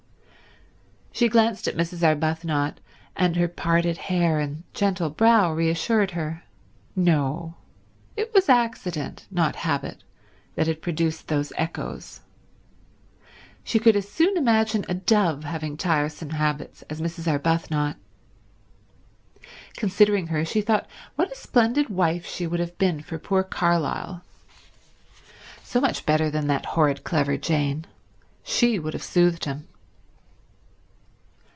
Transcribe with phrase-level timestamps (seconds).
[1.13, 2.01] She glanced at Mrs.
[2.03, 2.79] Arbuthnot,
[3.15, 6.43] and her parted hair and gentle brow reassured her.
[6.95, 7.57] No;
[8.17, 10.03] it was accident, not habit,
[10.55, 12.21] that had produced those echoes.
[13.63, 17.27] She could as soon imagine a dove having tiresome habits as Mrs.
[17.29, 17.97] Arbuthnot.
[19.75, 20.87] Considering her, she thought
[21.17, 24.23] what a splendid wife she would have been for poor Carlyle.
[25.61, 27.85] So much better than that horrid clever Jane.
[28.43, 29.67] She would have soothed him.